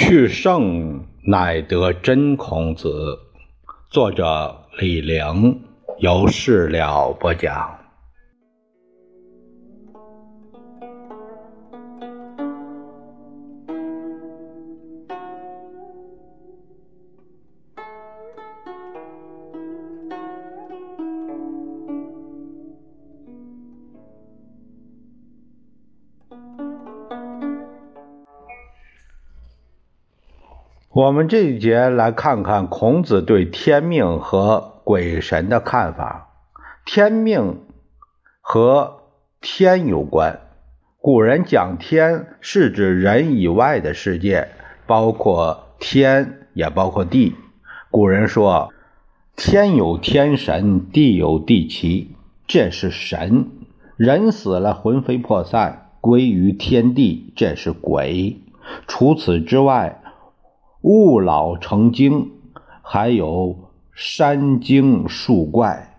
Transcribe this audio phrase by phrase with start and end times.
[0.00, 3.18] 去圣乃得真孔子，
[3.90, 5.60] 作者李陵，
[5.98, 7.76] 由事了播讲。
[30.98, 36.30] 我们这一节来看看孔子对天命和鬼神的看法。
[36.84, 37.60] 天命
[38.40, 39.02] 和
[39.40, 40.40] 天有关，
[41.00, 44.48] 古人讲天是指人以外的世界，
[44.88, 47.36] 包括天，也包括地。
[47.92, 48.72] 古人说
[49.38, 52.16] ：“天有天神，地有地奇。”
[52.48, 53.46] 这是神。
[53.96, 58.40] 人死了，魂飞魄散，归于天地，这是鬼。
[58.88, 60.02] 除此之外。
[60.88, 62.30] 物老成精，
[62.80, 65.98] 还有山精树怪，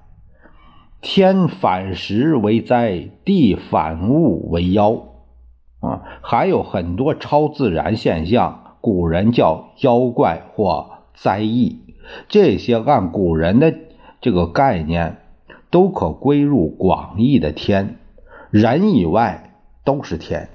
[1.00, 4.94] 天反时为灾，地反物为妖，
[5.80, 11.82] 啊，还有很多超自然现象，古人叫妖怪或灾异。
[12.28, 13.72] 这些按古人的
[14.22, 15.18] 这个概念，
[15.70, 18.00] 都可归入广义的天，
[18.50, 19.54] 人以外
[19.86, 20.50] 都是天。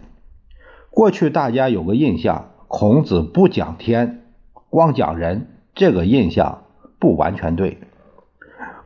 [0.91, 2.51] 过去大家有个印象。
[2.67, 4.23] 孔子不讲天，
[4.75, 6.64] 光讲人，这个印象
[6.98, 7.78] 不完全对。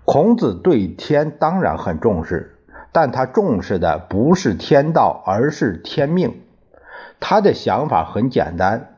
[0.05, 2.59] 孔子对天当然很重视，
[2.93, 6.43] 但他重视的不是天道，而是天命。
[7.21, 8.97] 他的想法很简单：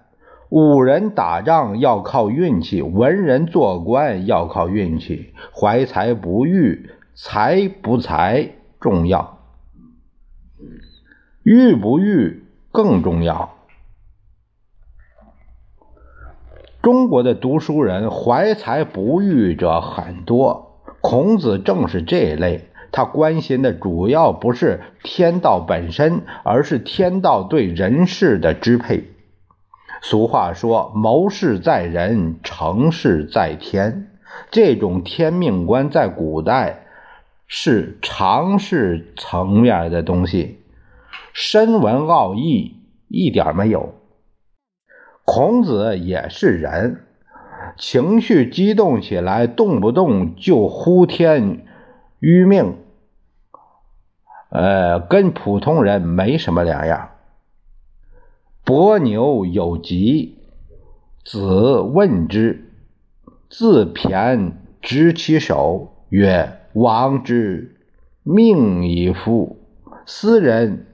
[0.49, 5.33] 武人打仗要靠运气，文人做官要靠运气。
[5.55, 9.39] 怀才不遇，才不才重要，
[11.45, 13.60] 遇不遇更重要。
[16.83, 22.69] 中国的读书人怀才不遇者很多，孔子正是这一类。
[22.91, 29.05] 他关心的主要不是天道本身，而是天道对人事的支配。
[30.01, 34.09] 俗话说：“谋事在人，成事在天。”
[34.51, 36.87] 这种天命观在古代
[37.47, 40.61] 是常识层面的东西，
[41.35, 42.77] 深文奥义
[43.09, 43.95] 一点没有。
[45.25, 47.05] 孔子也是人，
[47.79, 51.65] 情绪激动起来，动不动就呼天
[52.19, 52.77] 吁命，
[54.51, 57.11] 呃，跟普通人没什么两样。
[58.65, 60.39] 伯牛有疾，
[61.25, 62.73] 子问之，
[63.49, 67.77] 自骈执其手，曰：“王之
[68.23, 69.59] 命矣夫！
[70.07, 70.87] 斯人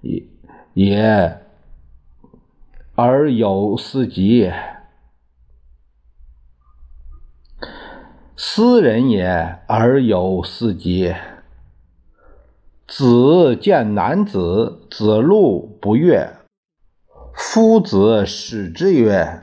[0.00, 0.24] 也
[0.74, 1.38] 也。”
[2.98, 4.50] 而有司机，
[8.34, 11.14] 斯人也；而有司机，
[12.88, 16.26] 子见男子，子路不悦。
[17.34, 19.42] 夫子使之曰：“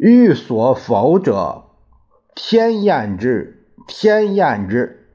[0.00, 1.64] 欲所否者，
[2.34, 5.10] 天厌之，天厌之。”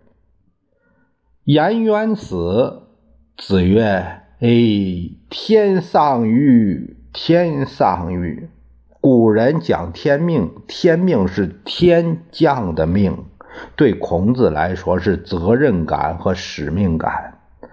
[1.45, 2.83] 颜渊死，
[3.35, 4.47] 子曰：“哎，
[5.28, 8.50] 天丧于。”天丧于
[9.02, 13.25] 古人讲天命，天命是天降的命，
[13.75, 17.40] 对孔子来说是责任感和使命感。《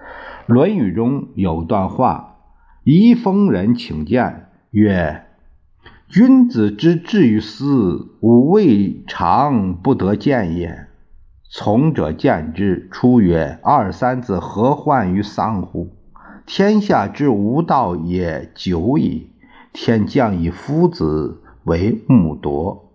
[0.47, 2.37] 论语》中有段话
[2.83, 5.25] ：“夷封人请见，曰
[6.09, 10.87] ：‘君子之志于斯，吾未尝不得见也。’
[11.51, 15.93] 从者见之，出曰：‘二三子何患于丧乎？’”
[16.47, 19.31] 天下之无道也久矣，
[19.73, 22.93] 天将以夫子为木铎。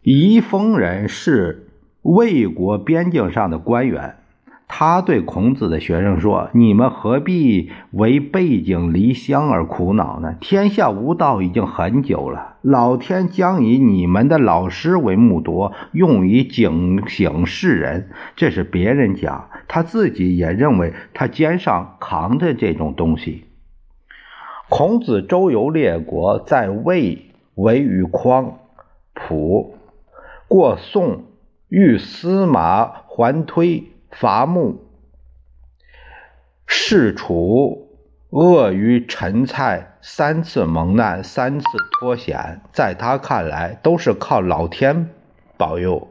[0.00, 1.70] 宜丰人是
[2.02, 4.23] 魏国边境上的官员。
[4.66, 10.34] 他对孔子的学生说：“你们何必为背井离乡而苦恼呢？
[10.40, 18.10] 天下无道已经很久了，老天将以你们的老师为木铎，用以警醒世人。
[18.34, 23.44] 这是别人讲，他自己也认为他肩上扛着这种东西。”
[24.70, 28.58] 孔子周游列国，在魏为与匡、
[29.12, 29.76] 蒲，
[30.48, 31.24] 过宋
[31.68, 33.90] 遇司马桓推。
[34.14, 34.76] 伐木，
[36.66, 37.88] 士楚
[38.30, 41.66] 恶于陈蔡，三次蒙难，三次
[41.98, 45.10] 脱险，在他看来都是靠老天
[45.56, 46.06] 保佑。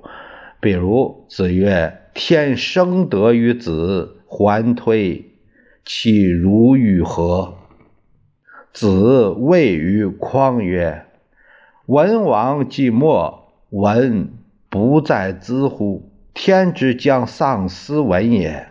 [0.59, 5.31] 比如子曰：“天生德于子，还推，
[5.85, 7.55] 岂如与何？”
[8.73, 11.05] 子谓于匡曰
[11.87, 14.33] ：“文王既没，文
[14.69, 16.12] 不在兹乎？
[16.33, 18.67] 天之将丧斯文也，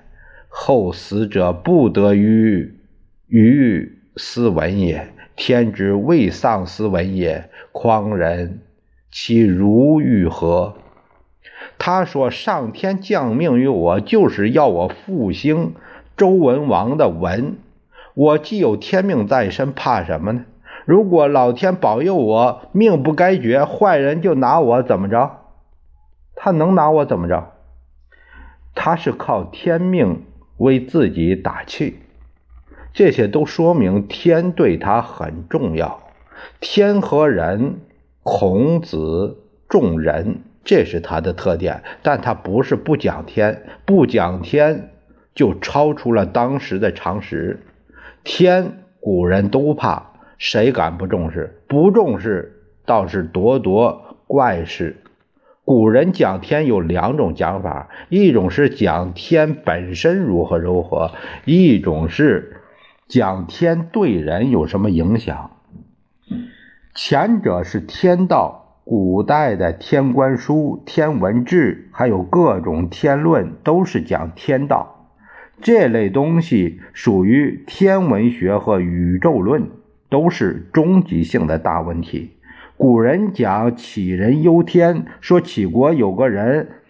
[0.48, 2.76] 后死者不得于
[3.28, 5.08] 于斯文也。
[5.34, 8.60] 天之未丧斯文也，匡人
[9.10, 10.74] 其如欲何？”
[11.78, 15.74] 他说：“上天降命于我，就是要我复兴
[16.16, 17.56] 周文王的文。
[18.14, 20.44] 我既有天命在身，怕什么呢？
[20.84, 25.38] 如果老天保佑我命不该绝，坏人就拿我怎么着？
[26.34, 27.51] 他能拿我怎么着？
[28.74, 30.24] 他是靠天命
[30.56, 31.98] 为自己打气。
[32.92, 36.02] 这些都说明天对他很重要。
[36.60, 37.80] 天和人，
[38.22, 39.38] 孔子
[39.68, 44.90] 重人。”这是他的特点，但他不是不讲天，不讲天
[45.34, 47.66] 就超出了当时的常识。
[48.22, 51.60] 天古人都怕，谁敢不重视？
[51.66, 53.98] 不重视倒是咄咄
[54.28, 55.01] 怪事。
[55.64, 61.12] 古人讲天有两种讲法，一种是讲天本身如何如何，
[61.44, 62.56] 一种是
[63.06, 65.50] 讲天对人有什么影响。
[66.94, 68.60] 前者是天道。
[68.84, 75.08] 古代的天官书、天文志，还有各种天论，都是讲天道
[75.60, 79.70] 这类东西，属于天文学和宇宙论，
[80.10, 82.32] 都是终极性的大问题。
[82.82, 86.82] 古人讲杞人忧天，说杞国有个人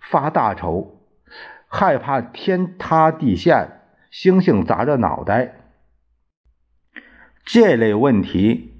[0.00, 1.00] 发大愁，
[1.66, 3.80] 害怕天塌地陷，
[4.12, 5.56] 星星砸着脑袋。
[7.44, 8.74] 这类问题。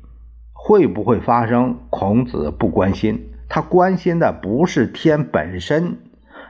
[0.52, 1.80] 会不会发生？
[1.90, 5.98] 孔子不关心，他关心的不是天本身，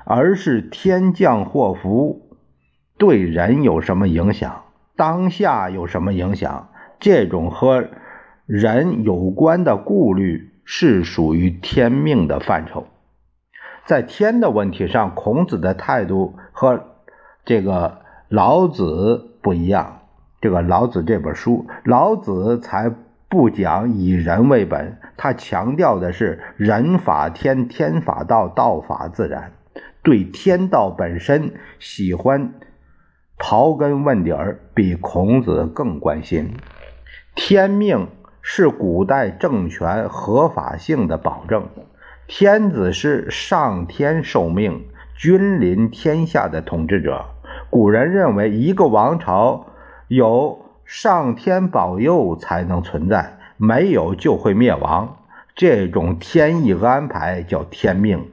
[0.05, 2.37] 而是天降祸福
[2.99, 4.65] 对人有什么影响，
[4.97, 6.69] 当下有什么影响。
[7.01, 7.89] 这种和
[8.47, 12.87] 人有关的顾虑是属于天命的范畴。
[13.87, 16.85] 在天的问题上，孔子的态度和
[17.45, 17.99] 这个
[18.29, 20.01] 老子不一样。
[20.41, 22.95] 这个老子这本书，老子才。
[23.27, 29.51] 不讲以人为本，他强调的是人法天，天法道，道法自然。
[30.05, 32.53] 对天道本身喜欢
[33.37, 36.53] 刨根问底儿，比孔子更关心。
[37.35, 38.07] 天命
[38.47, 41.67] 是古代政权合法性的保证，
[42.27, 44.85] 天子是上天受命、
[45.17, 47.25] 君临天下的统治者。
[47.71, 49.67] 古人认为，一个王朝
[50.09, 50.61] 有。
[50.87, 55.17] 上天保佑才能存在，没有就会灭亡。
[55.57, 58.29] 这种天意安排叫天命。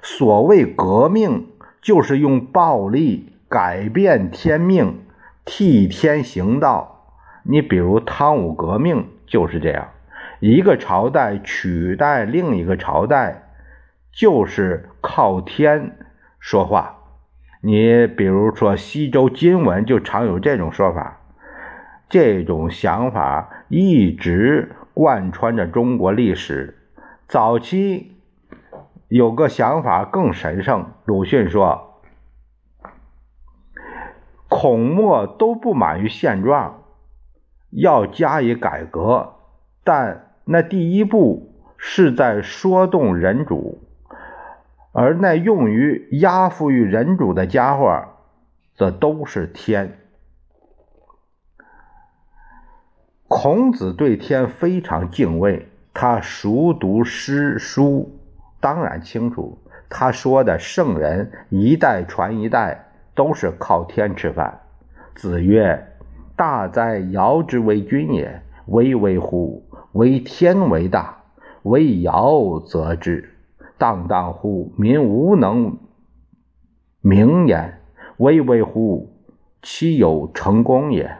[0.00, 1.48] 所谓革命，
[1.82, 5.00] 就是用暴力改变天命，
[5.44, 7.06] 替天行道。
[7.42, 9.88] 你比如汤武革命就是这样，
[10.40, 13.48] 一个朝代取代另一个朝代，
[14.12, 15.96] 就是靠天
[16.38, 16.96] 说话。
[17.62, 21.18] 你比如说西周金文，就常有这种说法。
[22.08, 26.76] 这种想法一直贯穿着中国历史。
[27.28, 28.16] 早期
[29.06, 32.02] 有个想法更神圣，鲁迅说
[34.48, 36.79] ：“孔墨都不满于现状，
[37.70, 39.34] 要加以改革。
[39.82, 43.78] 但那第一步是在说动人主，
[44.92, 48.04] 而那用于压服于人主的家伙，
[48.74, 49.96] 则都是天。”
[53.32, 58.18] 孔子对天非常敬畏，他熟读诗书，
[58.58, 59.56] 当然清楚。
[59.88, 64.60] 他说的圣人一代传一代，都是靠天吃饭。
[65.14, 65.86] 子曰
[66.40, 68.40] ：“大哉尧之为君也！
[68.64, 69.62] 巍巍乎！
[69.92, 71.24] 为天为大，
[71.64, 73.34] 为尧则之。
[73.76, 74.72] 荡荡乎！
[74.78, 75.76] 民无能
[77.02, 77.82] 名焉。
[78.16, 79.12] 巍巍乎！
[79.60, 81.14] 其有成功也。”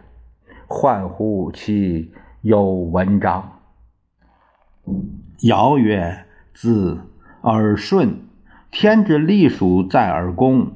[0.66, 3.60] 患乎其有文章。
[5.42, 6.24] 尧曰
[6.54, 6.98] ：“子
[7.42, 8.22] 耳顺，
[8.70, 10.68] 天之隶属在耳躬，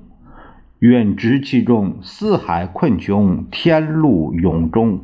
[0.86, 5.00] 允直其中，四海困穷，天路永终。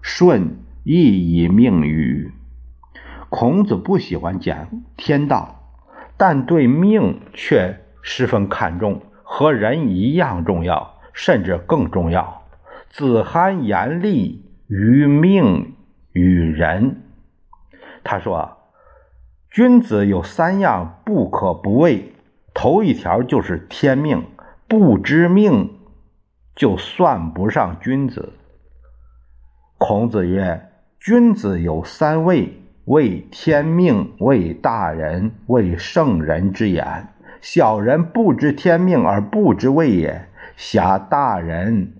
[0.00, 2.32] 舜亦以命于。”
[3.28, 5.74] 孔子不喜欢讲天道，
[6.16, 12.44] 但对命却十分看重，和人一样重要，甚至更重要。
[12.88, 15.74] 子罕言厉于命
[16.12, 17.02] 与人。
[18.02, 18.56] 他说
[19.52, 22.14] ：“君子有三样不可不畏，
[22.54, 24.24] 头一条就是天命，
[24.68, 25.70] 不知命
[26.54, 28.34] 就算不上君子。”
[29.78, 30.68] 孔子曰
[31.00, 32.52] ：“君子有三畏：
[32.84, 37.08] 畏天命，畏大人，畏圣人之言。
[37.40, 41.92] 小人不知天命而不知畏也，侠大人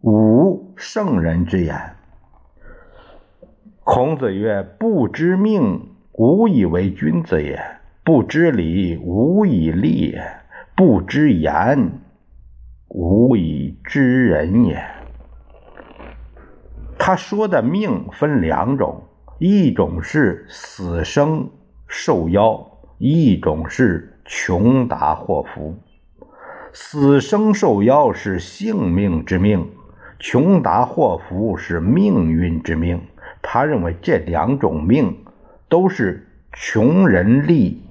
[0.00, 1.78] 无圣人之言。
[3.84, 7.58] 孔子曰：“不知命，无以为君子也；
[8.02, 10.39] 不知礼，无以立也；
[10.80, 11.92] 不知言，
[12.88, 14.82] 无以知人也。”
[16.98, 19.02] 他说的命分两种，
[19.38, 21.50] 一种是死生
[21.86, 25.76] 受夭，一种是穷达祸福。
[26.72, 29.68] 死生受夭是性命之命，
[30.18, 33.02] 穷达祸福是命运之命。
[33.42, 35.14] 他认为这两种命
[35.68, 37.82] 都是穷人力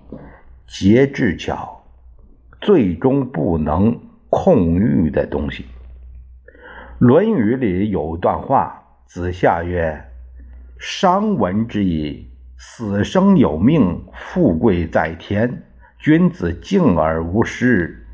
[0.66, 1.79] 竭智巧，
[2.62, 4.00] 最终不能
[4.30, 5.64] 控御的东西。
[7.00, 10.06] 《论语》里有段话：“子夏曰
[10.78, 15.64] ：‘商闻之矣，死生有命，富贵在天。
[15.98, 18.06] 君子敬而无失，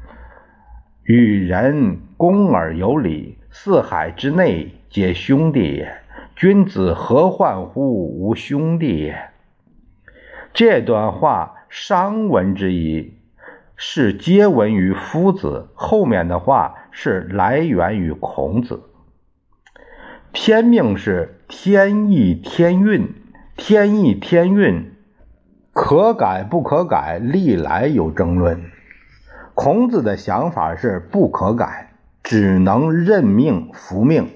[1.03, 3.37] 与人恭而有礼。
[3.51, 5.95] 四海之内，皆兄弟也。’”
[6.35, 9.29] 君子何患乎无兄弟也？
[10.53, 13.13] 这段话商闻之矣
[13.77, 18.83] 是皆闻于夫子，后面的话是来源于孔子。
[20.31, 23.13] 天命是天意天运，
[23.55, 24.93] 天意天运
[25.73, 28.71] 可改不可改，历来有争论。
[29.53, 34.29] 孔子的想法是不可改，只能认命服命。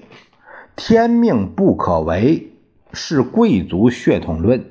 [0.76, 2.52] 天命不可违，
[2.92, 4.64] 是贵族血统论。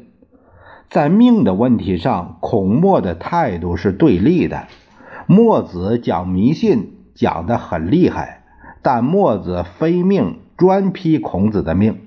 [0.89, 4.67] 在命的问题上，孔墨的态度是对立的。
[5.27, 8.43] 墨子讲迷信讲得很厉害，
[8.81, 12.00] 但墨子非命，专批孔子的命，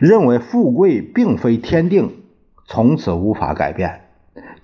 [0.00, 2.10] 认为富贵并非天定，
[2.64, 4.00] 从此无法改变。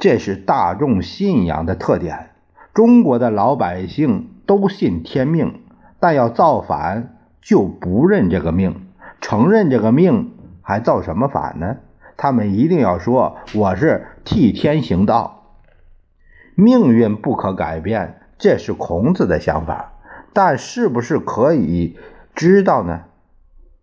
[0.01, 2.31] 这是大众信仰的特点。
[2.75, 5.61] 中国的老百姓都信天命，
[6.01, 7.11] 但要造反。
[7.41, 8.87] 就不认这个命，
[9.21, 11.77] 承认这个命，还造什么反呢？
[12.17, 15.57] 他们一定要说我是替天行道，
[16.55, 19.93] 命运不可改变，这是孔子的想法。
[20.33, 21.97] 但是不是可以
[22.35, 23.03] 知道呢？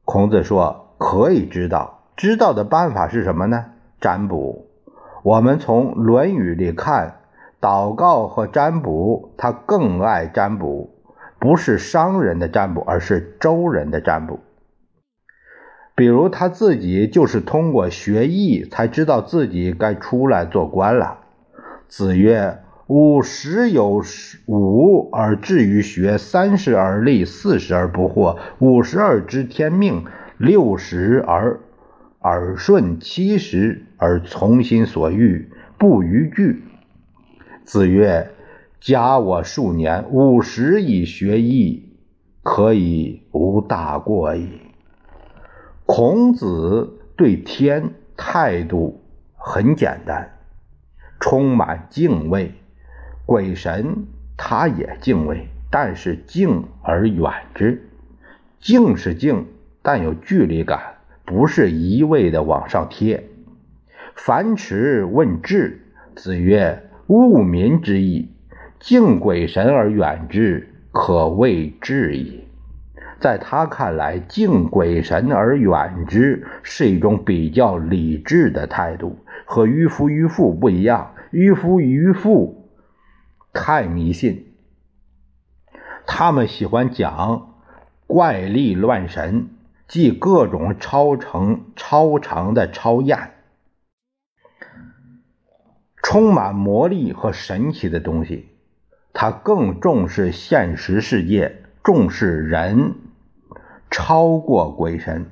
[0.03, 3.67] 孔子说可以知道，知道的办法是什么呢？
[4.01, 4.67] 占卜。
[5.23, 7.19] 我们从《论语》里看，
[7.61, 10.97] 祷告和占卜，他更爱占卜。
[11.39, 14.39] 不是商人的占卜，而是周人的占卜。
[15.95, 21.19] 比如他自己就是通过学艺才知道自己该出来做官了。
[21.87, 24.03] 子曰：“五十有
[24.47, 30.05] 五而志于学，三十而立，四十而不惑，五十而知天命，
[30.37, 31.59] 六十而
[32.21, 36.63] 耳顺，七十而从心所欲，不逾矩。”
[37.65, 38.31] 子曰。
[38.83, 41.93] 加我数年，五十以学艺，
[42.41, 44.49] 可以无大过矣。
[45.93, 49.03] 孔子对天态度
[49.35, 50.37] 很简单，
[51.19, 52.53] 充满敬畏。
[53.25, 54.05] 鬼神
[54.37, 57.89] 他也敬畏，但是敬而远之。
[58.61, 59.47] 敬是敬，
[59.81, 60.79] 但有距离感，
[61.25, 63.27] 不是一味的往上贴。
[64.15, 65.81] 樊迟问智，
[66.15, 68.29] 子曰：“务民之义。”
[68.79, 72.45] 敬鬼神而远之，可谓智矣。
[73.21, 81.13] 在他看来，敬鬼神而远之是一种比较理智的态度，和迂夫迂妇不一样。
[81.31, 82.71] 迂夫迂妇
[83.53, 84.47] 太迷信，
[86.05, 87.53] 他们喜欢讲
[88.07, 89.49] 怪力乱神，
[89.87, 93.31] 即各种超常、超常的超验，
[96.01, 98.49] 充满魔力和神奇的东西。
[99.13, 102.95] 他更重视现实世界，重视人，
[103.91, 105.29] 超过鬼神。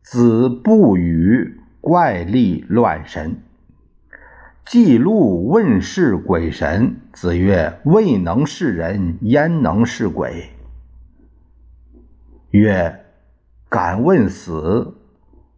[0.00, 3.42] 子不语怪力乱神。
[4.64, 7.00] 记录问世鬼神。
[7.12, 10.50] 子曰：“未能是人，焉能是鬼？”
[12.52, 13.04] 曰
[13.68, 14.94] ：“敢问死。”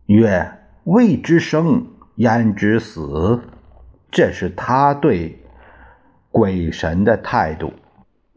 [0.06, 0.52] 曰
[0.84, 3.42] ：“未知生，焉知死？”
[4.10, 5.36] 这是他对。
[6.32, 7.72] 鬼神的态度。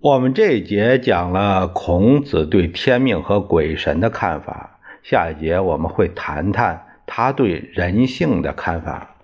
[0.03, 9.15] 我们这一节讲了孔子对天命和鬼神的看法，下一节我们会谈谈他对人性的看法。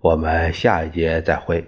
[0.00, 1.64] 我们下一节再会。